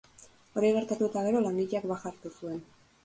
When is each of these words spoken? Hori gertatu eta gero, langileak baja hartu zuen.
Hori 0.61 0.71
gertatu 0.77 1.09
eta 1.09 1.23
gero, 1.27 1.43
langileak 1.49 1.87
baja 1.93 2.11
hartu 2.13 2.33
zuen. 2.39 2.63